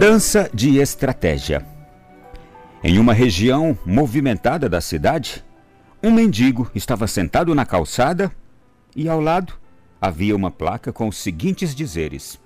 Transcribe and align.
Mudança 0.00 0.48
de 0.54 0.78
estratégia. 0.78 1.62
Em 2.82 2.98
uma 2.98 3.12
região 3.12 3.78
movimentada 3.84 4.66
da 4.66 4.80
cidade, 4.80 5.44
um 6.02 6.10
mendigo 6.10 6.70
estava 6.74 7.06
sentado 7.06 7.54
na 7.54 7.66
calçada 7.66 8.32
e 8.96 9.10
ao 9.10 9.20
lado 9.20 9.52
havia 10.00 10.34
uma 10.34 10.50
placa 10.50 10.90
com 10.90 11.06
os 11.06 11.18
seguintes 11.18 11.74
dizeres: 11.74 12.40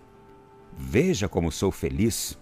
Veja 0.76 1.28
como 1.28 1.52
sou 1.52 1.70
feliz. 1.70 2.36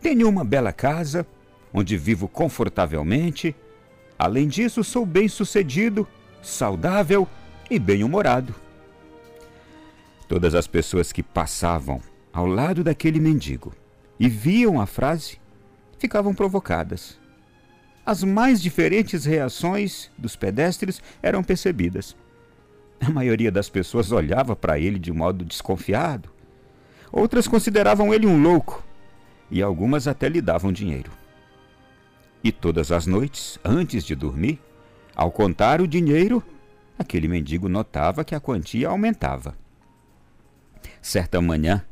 Tenho 0.00 0.26
uma 0.26 0.42
bela 0.42 0.72
casa, 0.72 1.26
onde 1.70 1.98
vivo 1.98 2.26
confortavelmente. 2.26 3.54
Além 4.18 4.48
disso, 4.48 4.82
sou 4.82 5.04
bem-sucedido, 5.04 6.08
saudável 6.40 7.28
e 7.70 7.78
bem-humorado. 7.78 8.54
Todas 10.26 10.54
as 10.54 10.66
pessoas 10.66 11.12
que 11.12 11.22
passavam 11.22 12.00
ao 12.32 12.46
lado 12.46 12.82
daquele 12.82 13.20
mendigo 13.20 13.74
e 14.20 14.28
viam 14.28 14.78
a 14.78 14.84
frase 14.84 15.40
ficavam 15.98 16.34
provocadas. 16.34 17.18
As 18.04 18.22
mais 18.22 18.60
diferentes 18.60 19.24
reações 19.24 20.10
dos 20.16 20.36
pedestres 20.36 21.02
eram 21.22 21.42
percebidas. 21.42 22.14
A 23.00 23.08
maioria 23.08 23.50
das 23.50 23.70
pessoas 23.70 24.12
olhava 24.12 24.54
para 24.54 24.78
ele 24.78 24.98
de 24.98 25.10
modo 25.10 25.42
desconfiado. 25.42 26.28
Outras 27.10 27.48
consideravam 27.48 28.12
ele 28.12 28.26
um 28.26 28.40
louco 28.40 28.84
e 29.50 29.62
algumas 29.62 30.06
até 30.06 30.28
lhe 30.28 30.42
davam 30.42 30.70
dinheiro. 30.70 31.10
E 32.44 32.52
todas 32.52 32.92
as 32.92 33.06
noites, 33.06 33.58
antes 33.64 34.04
de 34.04 34.14
dormir, 34.14 34.60
ao 35.14 35.30
contar 35.30 35.80
o 35.80 35.88
dinheiro, 35.88 36.42
aquele 36.98 37.26
mendigo 37.26 37.68
notava 37.68 38.24
que 38.24 38.34
a 38.34 38.40
quantia 38.40 38.88
aumentava. 38.88 39.54
Certa 41.00 41.40
manhã, 41.40 41.84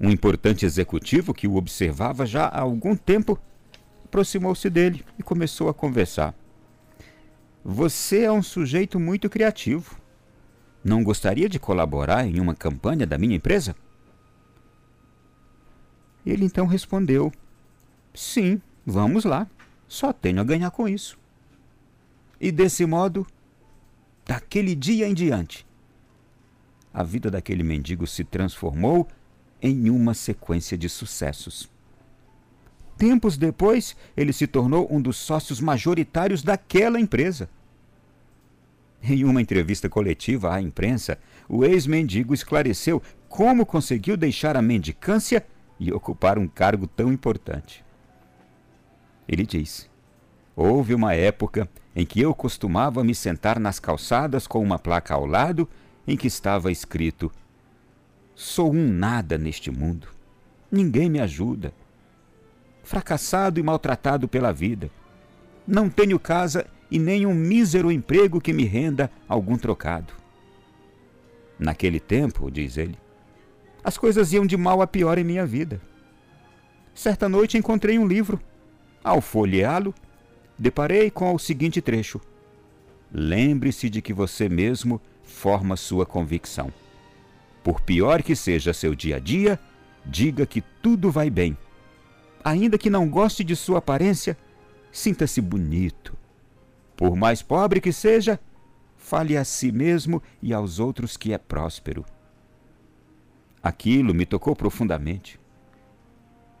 um 0.00 0.08
importante 0.08 0.64
executivo 0.64 1.34
que 1.34 1.46
o 1.46 1.56
observava 1.56 2.24
já 2.24 2.46
há 2.46 2.60
algum 2.60 2.96
tempo 2.96 3.38
aproximou-se 4.04 4.68
dele 4.70 5.04
e 5.18 5.22
começou 5.22 5.68
a 5.68 5.74
conversar. 5.74 6.34
Você 7.62 8.22
é 8.22 8.32
um 8.32 8.42
sujeito 8.42 8.98
muito 8.98 9.28
criativo. 9.28 10.00
Não 10.82 11.04
gostaria 11.04 11.48
de 11.48 11.58
colaborar 11.58 12.26
em 12.26 12.40
uma 12.40 12.54
campanha 12.54 13.06
da 13.06 13.18
minha 13.18 13.36
empresa? 13.36 13.76
Ele 16.24 16.46
então 16.46 16.66
respondeu: 16.66 17.30
Sim, 18.14 18.60
vamos 18.86 19.24
lá. 19.24 19.46
Só 19.86 20.12
tenho 20.12 20.40
a 20.40 20.44
ganhar 20.44 20.70
com 20.70 20.88
isso. 20.88 21.18
E 22.40 22.50
desse 22.50 22.86
modo, 22.86 23.26
daquele 24.26 24.74
dia 24.74 25.06
em 25.06 25.12
diante, 25.12 25.66
a 26.92 27.02
vida 27.02 27.30
daquele 27.30 27.62
mendigo 27.62 28.06
se 28.06 28.24
transformou 28.24 29.06
em 29.62 29.90
uma 29.90 30.14
sequência 30.14 30.76
de 30.76 30.88
sucessos. 30.88 31.68
Tempos 32.96 33.36
depois, 33.36 33.96
ele 34.16 34.32
se 34.32 34.46
tornou 34.46 34.86
um 34.90 35.00
dos 35.00 35.16
sócios 35.16 35.60
majoritários 35.60 36.42
daquela 36.42 37.00
empresa. 37.00 37.48
Em 39.02 39.24
uma 39.24 39.40
entrevista 39.40 39.88
coletiva 39.88 40.54
à 40.54 40.60
imprensa, 40.60 41.18
o 41.48 41.64
ex-mendigo 41.64 42.34
esclareceu 42.34 43.02
como 43.28 43.64
conseguiu 43.64 44.16
deixar 44.16 44.56
a 44.56 44.62
mendicância 44.62 45.46
e 45.78 45.90
ocupar 45.90 46.38
um 46.38 46.46
cargo 46.46 46.86
tão 46.86 47.10
importante. 47.10 47.82
Ele 49.26 49.46
diz: 49.46 49.88
Houve 50.54 50.94
uma 50.94 51.14
época 51.14 51.66
em 51.96 52.04
que 52.04 52.20
eu 52.20 52.34
costumava 52.34 53.02
me 53.02 53.14
sentar 53.14 53.58
nas 53.58 53.78
calçadas 53.78 54.46
com 54.46 54.62
uma 54.62 54.78
placa 54.78 55.14
ao 55.14 55.24
lado 55.24 55.66
em 56.06 56.16
que 56.16 56.26
estava 56.26 56.70
escrito: 56.70 57.32
Sou 58.34 58.72
um 58.72 58.88
nada 58.88 59.36
neste 59.36 59.70
mundo. 59.70 60.08
Ninguém 60.70 61.10
me 61.10 61.20
ajuda. 61.20 61.72
Fracassado 62.82 63.60
e 63.60 63.62
maltratado 63.62 64.28
pela 64.28 64.52
vida. 64.52 64.90
Não 65.66 65.88
tenho 65.88 66.18
casa 66.18 66.66
e 66.90 66.98
nem 66.98 67.26
um 67.26 67.34
mísero 67.34 67.92
emprego 67.92 68.40
que 68.40 68.52
me 68.52 68.64
renda 68.64 69.10
algum 69.28 69.56
trocado. 69.56 70.12
Naquele 71.58 72.00
tempo, 72.00 72.50
diz 72.50 72.76
ele, 72.76 72.98
as 73.84 73.96
coisas 73.96 74.32
iam 74.32 74.46
de 74.46 74.56
mal 74.56 74.82
a 74.82 74.86
pior 74.86 75.18
em 75.18 75.24
minha 75.24 75.46
vida. 75.46 75.80
Certa 76.94 77.28
noite 77.28 77.56
encontrei 77.56 77.98
um 77.98 78.06
livro. 78.06 78.40
Ao 79.02 79.20
folheá-lo, 79.20 79.94
deparei 80.58 81.10
com 81.10 81.34
o 81.34 81.38
seguinte 81.38 81.80
trecho: 81.80 82.20
Lembre-se 83.12 83.88
de 83.88 84.02
que 84.02 84.12
você 84.12 84.48
mesmo 84.48 85.00
forma 85.22 85.76
sua 85.76 86.04
convicção. 86.04 86.72
Por 87.62 87.80
pior 87.80 88.22
que 88.22 88.34
seja 88.34 88.72
seu 88.72 88.94
dia 88.94 89.16
a 89.16 89.18
dia, 89.18 89.58
diga 90.04 90.46
que 90.46 90.60
tudo 90.82 91.10
vai 91.10 91.28
bem. 91.28 91.56
Ainda 92.42 92.78
que 92.78 92.88
não 92.88 93.08
goste 93.08 93.44
de 93.44 93.54
sua 93.54 93.78
aparência, 93.78 94.36
sinta-se 94.90 95.40
bonito. 95.40 96.16
Por 96.96 97.14
mais 97.16 97.42
pobre 97.42 97.80
que 97.80 97.92
seja, 97.92 98.40
fale 98.96 99.36
a 99.36 99.44
si 99.44 99.70
mesmo 99.70 100.22
e 100.42 100.52
aos 100.52 100.78
outros 100.78 101.16
que 101.16 101.32
é 101.32 101.38
próspero. 101.38 102.04
Aquilo 103.62 104.14
me 104.14 104.24
tocou 104.24 104.56
profundamente. 104.56 105.38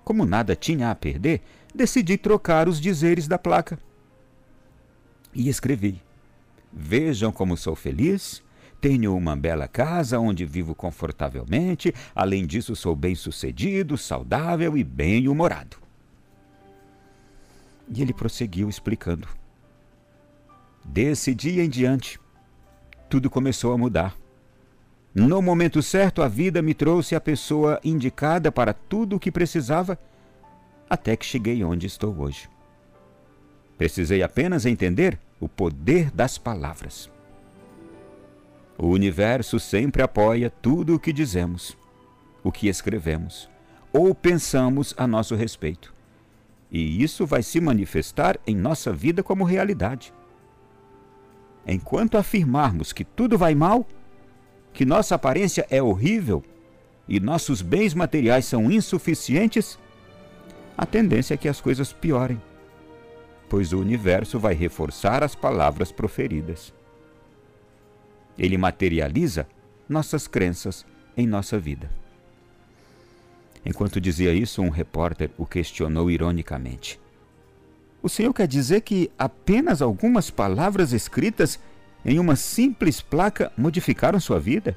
Como 0.04 0.26
nada 0.26 0.54
tinha 0.54 0.90
a 0.90 0.94
perder, 0.94 1.40
decidi 1.74 2.18
trocar 2.18 2.68
os 2.68 2.80
dizeres 2.80 3.26
da 3.26 3.38
placa. 3.38 3.78
E 5.34 5.48
escrevi: 5.48 6.02
Vejam 6.72 7.32
como 7.32 7.56
sou 7.56 7.74
feliz. 7.74 8.42
Tenho 8.80 9.14
uma 9.14 9.36
bela 9.36 9.68
casa 9.68 10.18
onde 10.18 10.46
vivo 10.46 10.74
confortavelmente. 10.74 11.94
Além 12.14 12.46
disso, 12.46 12.74
sou 12.74 12.96
bem-sucedido, 12.96 13.98
saudável 13.98 14.76
e 14.76 14.82
bem-humorado. 14.82 15.76
E 17.88 18.00
ele 18.00 18.14
prosseguiu 18.14 18.68
explicando. 18.68 19.28
Desse 20.82 21.34
dia 21.34 21.62
em 21.62 21.68
diante, 21.68 22.18
tudo 23.10 23.28
começou 23.28 23.72
a 23.74 23.78
mudar. 23.78 24.16
No 25.14 25.42
momento 25.42 25.82
certo, 25.82 26.22
a 26.22 26.28
vida 26.28 26.62
me 26.62 26.72
trouxe 26.72 27.14
a 27.14 27.20
pessoa 27.20 27.78
indicada 27.84 28.50
para 28.50 28.72
tudo 28.72 29.16
o 29.16 29.20
que 29.20 29.30
precisava, 29.30 29.98
até 30.88 31.16
que 31.16 31.26
cheguei 31.26 31.62
onde 31.62 31.86
estou 31.86 32.16
hoje. 32.18 32.48
Precisei 33.76 34.22
apenas 34.22 34.64
entender 34.64 35.18
o 35.38 35.48
poder 35.48 36.10
das 36.12 36.38
palavras. 36.38 37.10
O 38.82 38.86
universo 38.86 39.60
sempre 39.60 40.00
apoia 40.00 40.48
tudo 40.48 40.94
o 40.94 40.98
que 40.98 41.12
dizemos, 41.12 41.76
o 42.42 42.50
que 42.50 42.66
escrevemos 42.66 43.50
ou 43.92 44.14
pensamos 44.14 44.94
a 44.96 45.06
nosso 45.06 45.34
respeito. 45.34 45.92
E 46.70 47.02
isso 47.02 47.26
vai 47.26 47.42
se 47.42 47.60
manifestar 47.60 48.38
em 48.46 48.56
nossa 48.56 48.90
vida 48.90 49.22
como 49.22 49.44
realidade. 49.44 50.14
Enquanto 51.66 52.16
afirmarmos 52.16 52.90
que 52.90 53.04
tudo 53.04 53.36
vai 53.36 53.54
mal, 53.54 53.86
que 54.72 54.86
nossa 54.86 55.14
aparência 55.14 55.66
é 55.68 55.82
horrível 55.82 56.42
e 57.06 57.20
nossos 57.20 57.60
bens 57.60 57.92
materiais 57.92 58.46
são 58.46 58.70
insuficientes, 58.70 59.78
a 60.78 60.86
tendência 60.86 61.34
é 61.34 61.36
que 61.36 61.48
as 61.48 61.60
coisas 61.60 61.92
piorem, 61.92 62.40
pois 63.46 63.74
o 63.74 63.78
universo 63.78 64.38
vai 64.38 64.54
reforçar 64.54 65.22
as 65.22 65.34
palavras 65.34 65.92
proferidas. 65.92 66.72
Ele 68.40 68.56
materializa 68.56 69.46
nossas 69.86 70.26
crenças 70.26 70.86
em 71.14 71.26
nossa 71.26 71.58
vida. 71.58 71.90
Enquanto 73.66 74.00
dizia 74.00 74.32
isso, 74.32 74.62
um 74.62 74.70
repórter 74.70 75.30
o 75.36 75.44
questionou 75.44 76.10
ironicamente. 76.10 76.98
O 78.02 78.08
senhor 78.08 78.32
quer 78.32 78.48
dizer 78.48 78.80
que 78.80 79.10
apenas 79.18 79.82
algumas 79.82 80.30
palavras 80.30 80.94
escritas 80.94 81.60
em 82.02 82.18
uma 82.18 82.34
simples 82.34 83.02
placa 83.02 83.52
modificaram 83.58 84.18
sua 84.18 84.40
vida? 84.40 84.74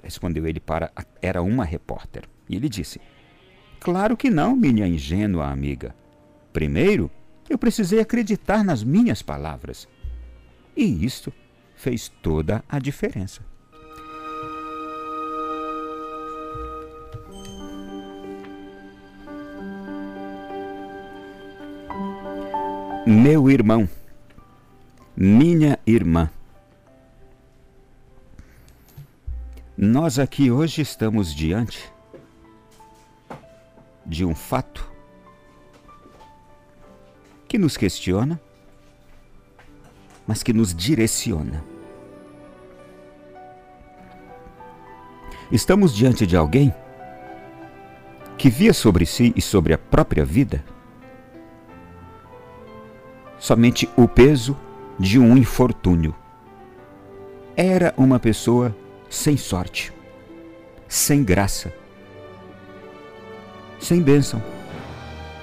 Respondeu 0.00 0.46
ele 0.46 0.60
para 0.60 0.92
a, 0.94 1.04
era 1.20 1.42
uma 1.42 1.64
repórter. 1.64 2.22
E 2.48 2.54
ele 2.54 2.68
disse: 2.68 3.00
Claro 3.80 4.16
que 4.16 4.30
não, 4.30 4.54
minha 4.54 4.86
ingênua 4.86 5.48
amiga. 5.48 5.92
Primeiro, 6.52 7.10
eu 7.50 7.58
precisei 7.58 7.98
acreditar 7.98 8.62
nas 8.62 8.84
minhas 8.84 9.20
palavras. 9.20 9.88
E 10.76 11.04
isto 11.04 11.32
fez 11.78 12.08
toda 12.08 12.62
a 12.68 12.78
diferença. 12.78 13.40
Meu 23.06 23.50
irmão 23.50 23.88
minha 25.20 25.76
irmã. 25.84 26.30
Nós 29.76 30.16
aqui 30.16 30.48
hoje 30.48 30.80
estamos 30.80 31.34
diante 31.34 31.92
de 34.06 34.24
um 34.24 34.32
fato 34.32 34.88
que 37.48 37.58
nos 37.58 37.76
questiona, 37.76 38.40
mas 40.28 40.44
que 40.44 40.52
nos 40.52 40.72
direciona. 40.72 41.64
Estamos 45.50 45.92
diante 45.92 46.24
de 46.24 46.36
alguém 46.36 46.72
que 48.36 48.48
via 48.48 48.72
sobre 48.72 49.04
si 49.04 49.32
e 49.34 49.42
sobre 49.42 49.72
a 49.72 49.78
própria 49.78 50.24
vida 50.24 50.62
somente 53.38 53.88
o 53.96 54.06
peso 54.06 54.56
de 54.98 55.18
um 55.18 55.36
infortúnio. 55.36 56.14
Era 57.56 57.94
uma 57.96 58.18
pessoa 58.18 58.74
sem 59.08 59.36
sorte, 59.36 59.92
sem 60.86 61.24
graça, 61.24 61.72
sem 63.80 64.02
bênção, 64.02 64.42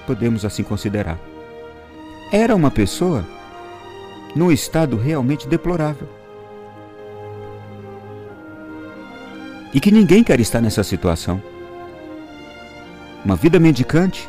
podemos 0.06 0.44
assim 0.44 0.62
considerar. 0.62 1.18
Era 2.32 2.54
uma 2.54 2.70
pessoa 2.70 3.26
num 4.36 4.52
estado 4.52 4.98
realmente 4.98 5.48
deplorável. 5.48 6.06
E 9.72 9.80
que 9.80 9.90
ninguém 9.90 10.22
quer 10.22 10.38
estar 10.40 10.60
nessa 10.60 10.84
situação. 10.84 11.42
Uma 13.24 13.34
vida 13.34 13.58
mendicante, 13.58 14.28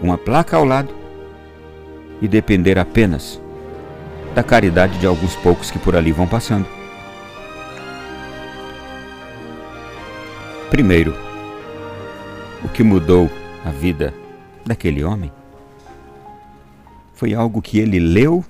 uma 0.00 0.16
placa 0.16 0.56
ao 0.56 0.64
lado 0.64 0.94
e 2.22 2.28
depender 2.28 2.78
apenas 2.78 3.40
da 4.36 4.42
caridade 4.44 4.96
de 4.98 5.06
alguns 5.06 5.34
poucos 5.36 5.68
que 5.68 5.80
por 5.80 5.96
ali 5.96 6.12
vão 6.12 6.28
passando. 6.28 6.66
Primeiro, 10.70 11.12
o 12.64 12.68
que 12.68 12.84
mudou 12.84 13.28
a 13.64 13.70
vida 13.70 14.14
daquele 14.64 15.02
homem 15.02 15.32
foi 17.14 17.34
algo 17.34 17.60
que 17.60 17.80
ele 17.80 17.98
leu 17.98 18.44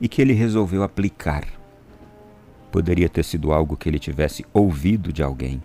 e 0.00 0.08
que 0.08 0.20
ele 0.20 0.32
resolveu 0.32 0.82
aplicar. 0.82 1.46
Poderia 2.70 3.08
ter 3.08 3.24
sido 3.24 3.52
algo 3.52 3.76
que 3.76 3.88
ele 3.88 3.98
tivesse 3.98 4.44
ouvido 4.52 5.12
de 5.12 5.22
alguém. 5.22 5.62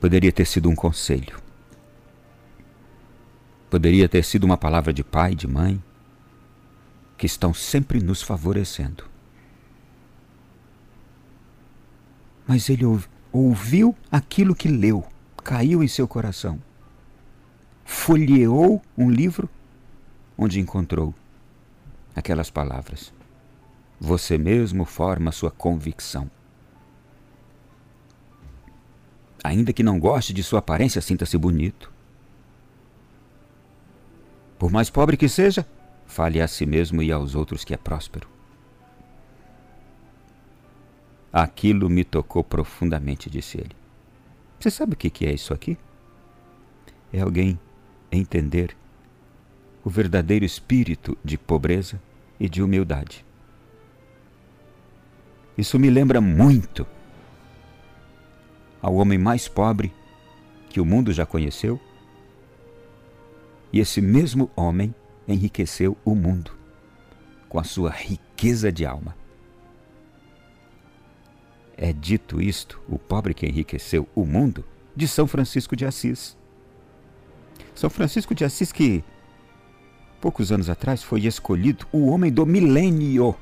Poderia 0.00 0.32
ter 0.32 0.46
sido 0.46 0.68
um 0.68 0.74
conselho. 0.74 1.38
Poderia 3.70 4.08
ter 4.08 4.24
sido 4.24 4.44
uma 4.44 4.56
palavra 4.56 4.92
de 4.92 5.04
pai, 5.04 5.34
de 5.34 5.46
mãe, 5.46 5.82
que 7.16 7.26
estão 7.26 7.54
sempre 7.54 8.00
nos 8.00 8.22
favorecendo. 8.22 9.04
Mas 12.46 12.68
ele 12.68 12.84
ouviu 13.32 13.94
aquilo 14.10 14.54
que 14.54 14.68
leu, 14.68 15.06
caiu 15.44 15.84
em 15.84 15.88
seu 15.88 16.08
coração. 16.08 16.60
Folheou 17.84 18.82
um 18.96 19.08
livro 19.10 19.48
onde 20.36 20.58
encontrou 20.58 21.14
aquelas 22.14 22.50
palavras. 22.50 23.12
Você 23.98 24.38
mesmo 24.38 24.84
forma 24.84 25.32
sua 25.32 25.50
convicção. 25.50 26.30
Ainda 29.42 29.72
que 29.72 29.82
não 29.82 29.98
goste 29.98 30.32
de 30.32 30.42
sua 30.42 30.58
aparência, 30.58 31.00
sinta-se 31.00 31.36
bonito. 31.36 31.92
Por 34.58 34.70
mais 34.70 34.90
pobre 34.90 35.16
que 35.16 35.28
seja, 35.28 35.66
fale 36.06 36.40
a 36.40 36.48
si 36.48 36.66
mesmo 36.66 37.02
e 37.02 37.10
aos 37.10 37.34
outros 37.34 37.64
que 37.64 37.72
é 37.72 37.76
próspero. 37.76 38.28
Aquilo 41.32 41.88
me 41.88 42.04
tocou 42.04 42.42
profundamente, 42.42 43.30
disse 43.30 43.58
ele. 43.58 43.76
Você 44.58 44.70
sabe 44.70 44.94
o 44.94 44.96
que 44.96 45.24
é 45.24 45.32
isso 45.32 45.54
aqui? 45.54 45.78
É 47.12 47.20
alguém 47.20 47.58
entender 48.12 48.76
o 49.84 49.90
verdadeiro 49.90 50.44
espírito 50.44 51.16
de 51.24 51.38
pobreza 51.38 52.00
e 52.38 52.48
de 52.48 52.62
humildade. 52.62 53.24
Isso 55.56 55.78
me 55.78 55.90
lembra 55.90 56.20
muito 56.20 56.86
ao 58.80 58.94
homem 58.94 59.18
mais 59.18 59.48
pobre 59.48 59.92
que 60.68 60.80
o 60.80 60.84
mundo 60.84 61.12
já 61.12 61.26
conheceu 61.26 61.78
e 63.72 63.78
esse 63.78 64.00
mesmo 64.00 64.50
homem 64.56 64.94
enriqueceu 65.28 65.96
o 66.04 66.14
mundo 66.14 66.52
com 67.48 67.58
a 67.58 67.64
sua 67.64 67.90
riqueza 67.90 68.72
de 68.72 68.86
alma. 68.86 69.16
É 71.76 71.92
dito 71.92 72.40
isto, 72.40 72.80
o 72.88 72.98
pobre 72.98 73.32
que 73.32 73.46
enriqueceu 73.46 74.08
o 74.14 74.24
mundo, 74.24 74.64
de 74.94 75.08
São 75.08 75.26
Francisco 75.26 75.74
de 75.74 75.86
Assis. 75.86 76.36
São 77.74 77.88
Francisco 77.88 78.34
de 78.34 78.44
Assis, 78.44 78.70
que 78.70 79.02
poucos 80.20 80.52
anos 80.52 80.68
atrás 80.68 81.02
foi 81.02 81.26
escolhido 81.26 81.86
o 81.92 82.06
homem 82.06 82.32
do 82.32 82.44
milênio. 82.44 83.34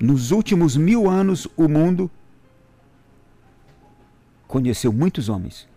Nos 0.00 0.30
últimos 0.30 0.76
mil 0.76 1.08
anos, 1.08 1.46
o 1.56 1.68
mundo 1.68 2.10
conheceu 4.46 4.92
muitos 4.92 5.28
homens 5.28 5.68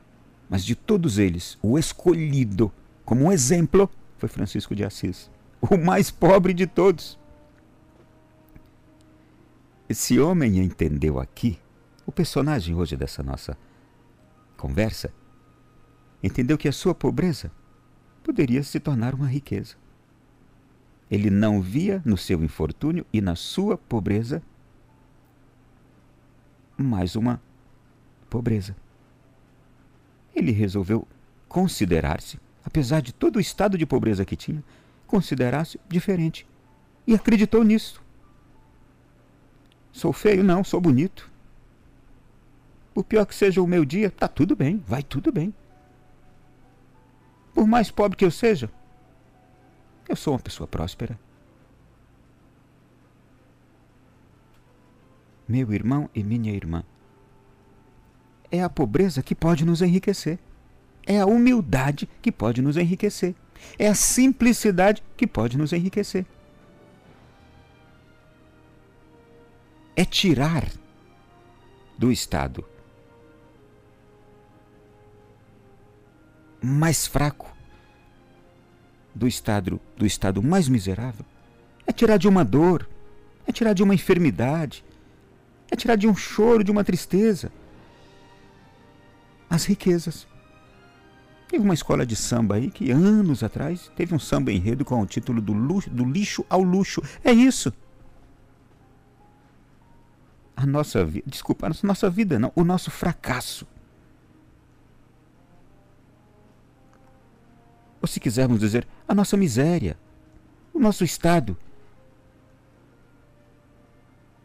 mas 0.50 0.64
de 0.64 0.76
todos 0.76 1.18
eles, 1.18 1.58
o 1.62 1.78
escolhido 1.78 2.72
como 3.04 3.26
um 3.26 3.32
exemplo 3.32 3.90
foi 4.18 4.30
Francisco 4.30 4.76
de 4.76 4.84
Assis, 4.84 5.30
o 5.62 5.78
mais 5.78 6.10
pobre 6.10 6.54
de 6.54 6.66
todos. 6.66 7.20
Esse 9.88 10.20
homem 10.20 10.58
entendeu 10.60 11.20
aqui, 11.20 11.60
o 12.06 12.12
personagem 12.12 12.76
hoje 12.76 12.98
dessa 12.98 13.22
nossa 13.22 13.58
conversa, 14.56 15.14
entendeu 16.22 16.58
que 16.58 16.68
a 16.68 16.74
sua 16.74 16.96
pobreza 16.96 17.52
poderia 18.28 18.62
se 18.62 18.80
tornar 18.80 19.16
uma 19.16 19.28
riqueza. 19.28 19.76
Ele 21.10 21.30
não 21.30 21.62
via 21.62 22.02
no 22.04 22.18
seu 22.18 22.44
infortúnio 22.44 23.06
e 23.14 23.22
na 23.22 23.36
sua 23.36 23.78
pobreza 23.78 24.44
mais 26.78 27.16
uma 27.16 27.42
pobreza 28.30 28.76
ele 30.38 30.52
resolveu 30.52 31.08
considerar-se, 31.48 32.40
apesar 32.64 33.02
de 33.02 33.12
todo 33.12 33.38
o 33.38 33.40
estado 33.40 33.78
de 33.78 33.86
pobreza 33.86 34.24
que 34.24 34.36
tinha, 34.36 34.64
considerar-se 35.08 35.80
diferente. 35.90 36.46
E 37.08 37.16
acreditou 37.16 37.64
nisso. 37.64 38.04
Sou 39.92 40.14
feio? 40.14 40.44
Não, 40.44 40.64
sou 40.64 40.80
bonito. 40.80 41.32
Por 42.94 43.04
pior 43.04 43.26
que 43.26 43.34
seja 43.34 43.62
o 43.62 43.68
meu 43.68 43.84
dia, 43.84 44.12
tá 44.12 44.28
tudo 44.28 44.56
bem, 44.56 44.84
vai 44.86 45.02
tudo 45.02 45.32
bem. 45.32 45.54
Por 47.58 47.66
mais 47.66 47.90
pobre 47.90 48.16
que 48.16 48.24
eu 48.24 48.30
seja, 48.30 48.70
eu 50.08 50.16
sou 50.16 50.36
uma 50.36 50.40
pessoa 50.40 50.68
próspera. 50.68 51.20
Meu 55.48 55.74
irmão 55.74 56.08
e 56.14 56.24
minha 56.24 56.54
irmã, 56.54 56.84
é 58.52 58.62
a 58.62 58.70
pobreza 58.70 59.24
que 59.24 59.34
pode 59.34 59.66
nos 59.66 59.82
enriquecer. 59.82 60.38
É 61.04 61.20
a 61.20 61.26
humildade 61.26 62.08
que 62.22 62.32
pode 62.32 62.62
nos 62.62 62.78
enriquecer. 62.78 63.34
É 63.80 63.88
a 63.88 63.96
simplicidade 63.96 65.02
que 65.18 65.26
pode 65.26 65.58
nos 65.58 65.74
enriquecer. 65.74 66.28
É 69.96 70.06
tirar 70.06 70.72
do 71.98 72.12
Estado 72.12 72.64
mais 76.68 77.08
fraco, 77.08 77.56
do 79.16 79.28
estado, 79.28 79.82
do 79.98 80.06
estado 80.06 80.44
mais 80.44 80.68
miserável, 80.68 81.26
é 81.88 81.92
tirar 81.92 82.18
de 82.18 82.28
uma 82.28 82.46
dor, 82.46 82.88
é 83.48 83.52
tirar 83.52 83.74
de 83.74 83.82
uma 83.82 83.96
enfermidade, 83.96 84.84
é 85.72 85.76
tirar 85.76 85.96
de 85.96 86.08
um 86.08 86.16
choro, 86.16 86.64
de 86.64 86.72
uma 86.72 86.84
tristeza 86.84 87.52
as 89.50 89.66
riquezas. 89.66 90.28
Teve 91.48 91.64
uma 91.64 91.74
escola 91.74 92.06
de 92.06 92.16
samba 92.16 92.56
aí 92.56 92.70
que 92.70 92.92
anos 92.92 93.42
atrás 93.42 93.90
teve 93.96 94.14
um 94.14 94.20
samba 94.20 94.52
enredo 94.52 94.84
com 94.84 95.02
o 95.02 95.06
título 95.06 95.42
do, 95.42 95.54
luxo, 95.54 95.90
do 95.90 96.04
lixo 96.04 96.46
ao 96.50 96.62
luxo. 96.62 97.02
É 97.24 97.32
isso. 97.32 97.74
A 100.56 100.66
nossa 100.66 101.06
vida, 101.06 101.26
desculpa, 101.28 101.68
a 101.68 101.72
nossa 101.84 102.10
vida 102.10 102.38
não, 102.38 102.52
o 102.56 102.64
nosso 102.64 102.92
fracasso. 102.92 103.66
Ou 108.08 108.10
se 108.10 108.22
quisermos 108.22 108.62
dizer, 108.62 108.88
a 109.06 109.14
nossa 109.14 109.36
miséria, 109.36 110.00
o 110.74 110.80
nosso 110.80 111.04
estado 111.04 111.58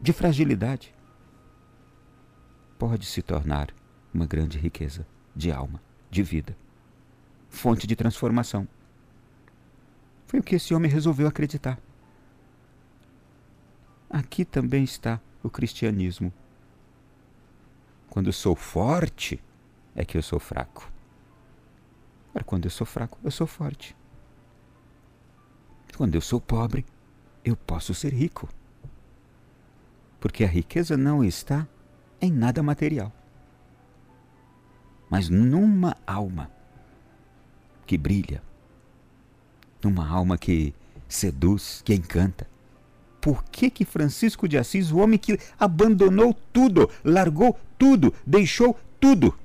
de 0.00 0.12
fragilidade 0.12 0.92
pode 2.76 3.06
se 3.06 3.22
tornar 3.22 3.72
uma 4.12 4.26
grande 4.26 4.58
riqueza 4.58 5.06
de 5.32 5.52
alma, 5.52 5.80
de 6.10 6.24
vida, 6.24 6.56
fonte 7.48 7.86
de 7.86 7.94
transformação. 7.94 8.66
Foi 10.26 10.40
o 10.40 10.42
que 10.42 10.56
esse 10.56 10.74
homem 10.74 10.90
resolveu 10.90 11.28
acreditar. 11.28 11.78
Aqui 14.10 14.44
também 14.44 14.82
está 14.82 15.20
o 15.40 15.48
cristianismo. 15.48 16.32
Quando 18.10 18.32
sou 18.32 18.56
forte, 18.56 19.40
é 19.94 20.04
que 20.04 20.18
eu 20.18 20.22
sou 20.22 20.40
fraco. 20.40 20.91
Agora, 22.32 22.44
quando 22.44 22.64
eu 22.64 22.70
sou 22.70 22.86
fraco, 22.86 23.18
eu 23.22 23.30
sou 23.30 23.46
forte. 23.46 23.96
Quando 25.96 26.14
eu 26.14 26.20
sou 26.20 26.40
pobre, 26.40 26.84
eu 27.44 27.54
posso 27.54 27.94
ser 27.94 28.12
rico. 28.12 28.48
Porque 30.18 30.44
a 30.44 30.48
riqueza 30.48 30.96
não 30.96 31.22
está 31.22 31.66
em 32.20 32.32
nada 32.32 32.62
material 32.62 33.12
mas 35.12 35.28
numa 35.28 35.94
alma 36.06 36.50
que 37.84 37.98
brilha, 37.98 38.42
numa 39.84 40.08
alma 40.08 40.38
que 40.38 40.74
seduz, 41.06 41.82
que 41.84 41.94
encanta. 41.94 42.48
Por 43.20 43.44
que 43.44 43.68
que 43.68 43.84
Francisco 43.84 44.48
de 44.48 44.56
Assis, 44.56 44.90
o 44.90 44.96
homem 44.96 45.18
que 45.18 45.38
abandonou 45.60 46.32
tudo, 46.50 46.88
largou 47.04 47.60
tudo, 47.78 48.14
deixou 48.26 48.74
tudo, 48.98 49.38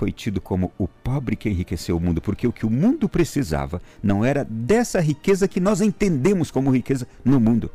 foi 0.00 0.10
tido 0.10 0.40
como 0.40 0.72
o 0.78 0.88
pobre 0.88 1.36
que 1.36 1.50
enriqueceu 1.50 1.94
o 1.94 2.00
mundo, 2.00 2.22
porque 2.22 2.46
o 2.46 2.52
que 2.54 2.64
o 2.64 2.70
mundo 2.70 3.06
precisava 3.06 3.82
não 4.02 4.24
era 4.24 4.46
dessa 4.48 4.98
riqueza 4.98 5.46
que 5.46 5.60
nós 5.60 5.82
entendemos 5.82 6.50
como 6.50 6.70
riqueza 6.70 7.06
no 7.22 7.38
mundo 7.38 7.70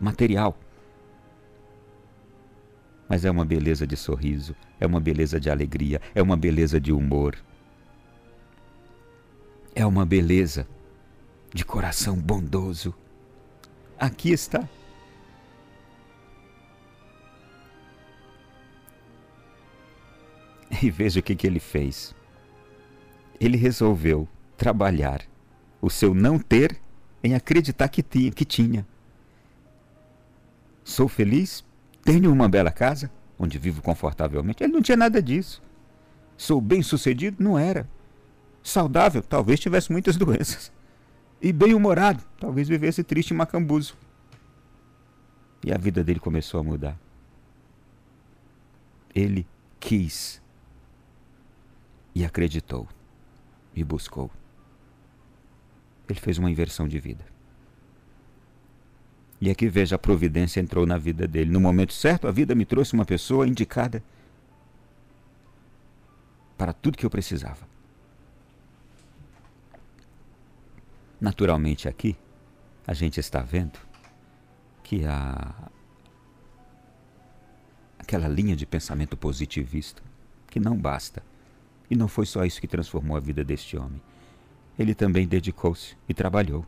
material. 0.00 0.58
Mas 3.08 3.24
é 3.24 3.30
uma 3.30 3.44
beleza 3.44 3.86
de 3.86 3.96
sorriso, 3.96 4.56
é 4.80 4.88
uma 4.88 4.98
beleza 4.98 5.38
de 5.38 5.48
alegria, 5.48 6.02
é 6.16 6.20
uma 6.20 6.36
beleza 6.36 6.80
de 6.80 6.92
humor. 6.92 7.36
É 9.72 9.86
uma 9.86 10.04
beleza 10.04 10.66
de 11.54 11.64
coração 11.64 12.16
bondoso. 12.16 12.92
Aqui 13.96 14.32
está. 14.32 14.68
E 20.82 20.90
veja 20.90 21.20
o 21.20 21.22
que, 21.22 21.34
que 21.34 21.46
ele 21.46 21.60
fez. 21.60 22.14
Ele 23.40 23.56
resolveu 23.56 24.28
trabalhar 24.56 25.22
o 25.80 25.88
seu 25.88 26.14
não 26.14 26.38
ter 26.38 26.78
em 27.22 27.34
acreditar 27.34 27.88
que 27.88 28.02
tinha. 28.02 28.30
Que 28.30 28.44
tinha. 28.44 28.86
Sou 30.84 31.08
feliz, 31.08 31.64
tenho 32.02 32.32
uma 32.32 32.48
bela 32.48 32.70
casa, 32.70 33.10
onde 33.38 33.58
vivo 33.58 33.82
confortavelmente. 33.82 34.62
Ele 34.62 34.72
não 34.72 34.82
tinha 34.82 34.96
nada 34.96 35.22
disso. 35.22 35.62
Sou 36.36 36.60
bem 36.60 36.82
sucedido? 36.82 37.42
Não 37.42 37.58
era. 37.58 37.88
Saudável? 38.62 39.22
Talvez 39.22 39.60
tivesse 39.60 39.92
muitas 39.92 40.16
doenças. 40.18 40.72
E 41.40 41.52
bem-humorado? 41.52 42.22
Talvez 42.38 42.68
vivesse 42.68 43.04
triste 43.04 43.30
e 43.30 43.34
macambuzo. 43.34 43.96
E 45.64 45.72
a 45.72 45.78
vida 45.78 46.02
dele 46.02 46.20
começou 46.20 46.60
a 46.60 46.62
mudar. 46.62 46.98
Ele 49.14 49.46
quis 49.78 50.40
e 52.18 52.24
acreditou 52.24 52.88
e 53.72 53.84
buscou. 53.84 54.28
Ele 56.08 56.18
fez 56.18 56.36
uma 56.36 56.50
inversão 56.50 56.88
de 56.88 56.98
vida. 56.98 57.24
E 59.40 59.48
aqui 59.48 59.68
veja, 59.68 59.94
a 59.94 59.98
providência 60.00 60.58
entrou 60.58 60.84
na 60.84 60.98
vida 60.98 61.28
dele. 61.28 61.48
No 61.48 61.60
momento 61.60 61.92
certo, 61.92 62.26
a 62.26 62.32
vida 62.32 62.56
me 62.56 62.64
trouxe 62.64 62.92
uma 62.92 63.04
pessoa 63.04 63.46
indicada 63.46 64.02
para 66.56 66.72
tudo 66.72 66.98
que 66.98 67.06
eu 67.06 67.10
precisava. 67.10 67.68
Naturalmente, 71.20 71.86
aqui, 71.88 72.16
a 72.84 72.94
gente 72.94 73.20
está 73.20 73.42
vendo 73.42 73.78
que 74.82 75.04
a 75.04 75.70
aquela 77.96 78.26
linha 78.26 78.56
de 78.56 78.66
pensamento 78.66 79.16
positivista 79.16 80.02
que 80.48 80.58
não 80.58 80.76
basta 80.76 81.22
e 81.90 81.96
não 81.96 82.08
foi 82.08 82.26
só 82.26 82.44
isso 82.44 82.60
que 82.60 82.68
transformou 82.68 83.16
a 83.16 83.20
vida 83.20 83.42
deste 83.42 83.76
homem. 83.76 84.00
Ele 84.78 84.94
também 84.94 85.26
dedicou-se 85.26 85.96
e 86.08 86.14
trabalhou. 86.14 86.64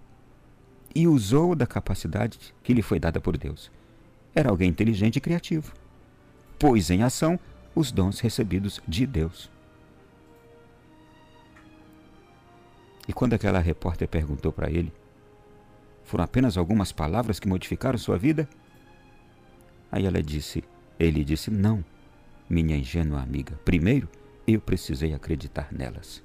E 0.94 1.06
usou 1.06 1.54
da 1.54 1.66
capacidade 1.66 2.38
que 2.62 2.74
lhe 2.74 2.82
foi 2.82 2.98
dada 2.98 3.20
por 3.20 3.36
Deus. 3.36 3.70
Era 4.34 4.50
alguém 4.50 4.68
inteligente 4.68 5.16
e 5.16 5.20
criativo. 5.20 5.72
Pôs 6.58 6.90
em 6.90 7.02
ação 7.02 7.38
os 7.74 7.92
dons 7.92 8.18
recebidos 8.20 8.80
de 8.86 9.06
Deus. 9.06 9.50
E 13.06 13.12
quando 13.12 13.34
aquela 13.34 13.60
repórter 13.60 14.08
perguntou 14.08 14.52
para 14.52 14.70
ele, 14.70 14.92
foram 16.04 16.24
apenas 16.24 16.56
algumas 16.56 16.90
palavras 16.90 17.38
que 17.38 17.48
modificaram 17.48 17.98
sua 17.98 18.18
vida? 18.18 18.48
Aí 19.92 20.06
ela 20.06 20.22
disse, 20.22 20.62
ele 20.98 21.24
disse, 21.24 21.50
não, 21.50 21.84
minha 22.48 22.76
ingênua 22.76 23.22
amiga. 23.22 23.58
Primeiro, 23.64 24.08
eu 24.54 24.60
precisei 24.60 25.14
acreditar 25.14 25.72
nelas. 25.72 26.22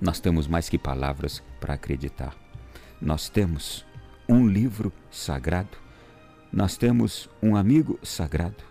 Nós 0.00 0.20
temos 0.20 0.46
mais 0.46 0.68
que 0.68 0.78
palavras 0.78 1.42
para 1.60 1.74
acreditar. 1.74 2.36
Nós 3.00 3.28
temos 3.28 3.84
um 4.28 4.46
livro 4.46 4.92
sagrado, 5.10 5.76
nós 6.52 6.76
temos 6.76 7.28
um 7.42 7.56
amigo 7.56 7.98
sagrado, 8.02 8.64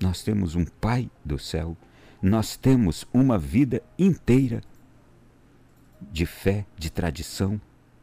nós 0.00 0.22
temos 0.22 0.54
um 0.54 0.64
Pai 0.64 1.10
do 1.24 1.38
céu, 1.38 1.76
nós 2.20 2.56
temos 2.56 3.06
uma 3.12 3.38
vida 3.38 3.82
inteira 3.98 4.62
de 6.00 6.26
fé, 6.26 6.66
de 6.76 6.90
tradição, 6.90 7.60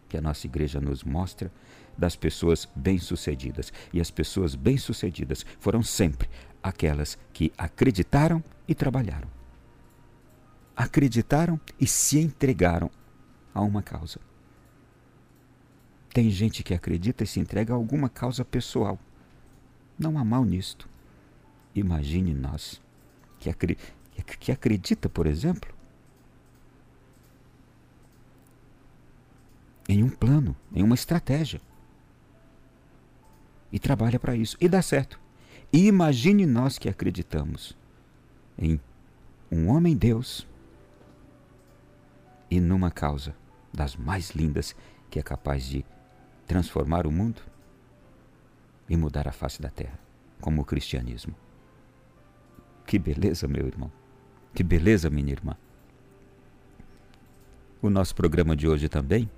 que 0.09 0.17
a 0.17 0.21
nossa 0.21 0.47
igreja 0.47 0.81
nos 0.81 1.03
mostra, 1.03 1.51
das 1.97 2.15
pessoas 2.15 2.67
bem-sucedidas. 2.75 3.71
E 3.93 4.01
as 4.01 4.09
pessoas 4.09 4.55
bem-sucedidas 4.55 5.45
foram 5.59 5.83
sempre 5.83 6.29
aquelas 6.61 7.17
que 7.31 7.53
acreditaram 7.57 8.43
e 8.67 8.73
trabalharam. 8.75 9.29
Acreditaram 10.75 11.59
e 11.79 11.85
se 11.85 12.19
entregaram 12.19 12.89
a 13.53 13.61
uma 13.61 13.83
causa. 13.83 14.19
Tem 16.13 16.29
gente 16.29 16.63
que 16.63 16.73
acredita 16.73 17.23
e 17.23 17.27
se 17.27 17.39
entrega 17.39 17.73
a 17.73 17.75
alguma 17.75 18.09
causa 18.09 18.43
pessoal. 18.43 18.97
Não 19.97 20.17
há 20.17 20.25
mal 20.25 20.43
nisto. 20.43 20.89
Imagine 21.75 22.33
nós 22.33 22.81
que, 23.37 23.49
acredita, 24.51 25.07
por 25.07 25.27
exemplo, 25.27 25.73
em 29.89 30.03
um 30.03 30.09
plano, 30.09 30.55
em 30.71 30.83
uma 30.83 30.93
estratégia. 30.93 31.59
E 33.71 33.79
trabalha 33.79 34.19
para 34.19 34.35
isso. 34.35 34.55
E 34.61 34.69
dá 34.69 34.83
certo. 34.83 35.19
E 35.73 35.87
imagine 35.87 36.45
nós 36.45 36.77
que 36.77 36.87
acreditamos 36.87 37.75
em 38.55 38.79
um 39.51 39.67
homem-deus 39.67 40.47
e 42.51 42.59
numa 42.59 42.91
causa 42.91 43.35
das 43.73 43.95
mais 43.95 44.29
lindas 44.31 44.75
que 45.09 45.17
é 45.17 45.23
capaz 45.23 45.65
de 45.65 45.83
transformar 46.45 47.07
o 47.07 47.11
mundo 47.11 47.41
e 48.87 48.95
mudar 48.95 49.27
a 49.27 49.31
face 49.31 49.59
da 49.59 49.69
terra, 49.69 49.99
como 50.39 50.61
o 50.61 50.65
cristianismo. 50.65 51.35
Que 52.85 52.99
beleza, 52.99 53.47
meu 53.47 53.65
irmão. 53.65 53.91
Que 54.53 54.63
beleza, 54.63 55.09
minha 55.09 55.31
irmã. 55.31 55.55
O 57.81 57.89
nosso 57.89 58.13
programa 58.15 58.55
de 58.55 58.67
hoje 58.67 58.87
também. 58.89 59.29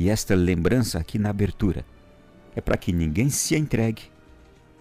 E 0.00 0.08
esta 0.08 0.32
lembrança 0.36 0.96
aqui 0.96 1.18
na 1.18 1.30
abertura 1.30 1.84
é 2.54 2.60
para 2.60 2.76
que 2.76 2.92
ninguém 2.92 3.28
se 3.28 3.56
entregue 3.56 4.12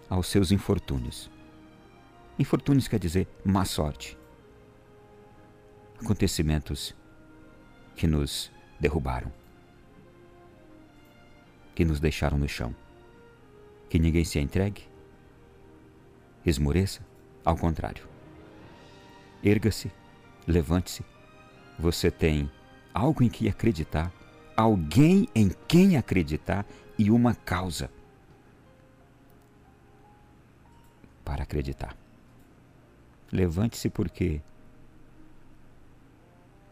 aos 0.08 0.28
seus 0.28 0.52
infortúnios. 0.52 1.28
Infortúnios 2.38 2.88
quer 2.88 3.00
dizer 3.00 3.28
má 3.44 3.66
sorte. 3.66 4.16
Acontecimentos 6.00 6.96
que 7.96 8.06
nos 8.06 8.52
derrubaram, 8.80 9.34
que 11.74 11.84
nos 11.84 12.00
deixaram 12.00 12.38
no 12.38 12.48
chão. 12.48 12.76
Que 13.90 13.98
ninguém 13.98 14.24
se 14.24 14.38
entregue, 14.38 14.84
esmoreça, 16.46 17.02
ao 17.44 17.58
contrário. 17.58 18.08
Erga-se, 19.44 19.92
levante-se. 20.46 21.04
Você 21.80 22.12
tem 22.12 22.52
algo 22.94 23.24
em 23.24 23.30
que 23.30 23.50
acreditar, 23.50 24.14
alguém 24.58 25.30
em 25.36 25.50
quem 25.68 25.96
acreditar 25.98 26.66
e 26.98 27.12
uma 27.12 27.36
causa 27.36 27.92
para 31.24 31.44
acreditar. 31.44 31.96
Levante-se 33.32 33.90
porque 33.90 34.42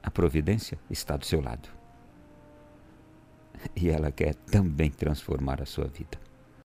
a 0.02 0.10
providência 0.10 0.80
está 0.90 1.16
do 1.16 1.26
seu 1.26 1.42
lado. 1.42 1.70
E 3.76 3.90
ela 3.90 4.12
quer 4.12 4.34
também 4.34 4.90
transformar 4.90 5.62
a 5.62 5.66
sua 5.66 5.88
vida. 5.88 6.25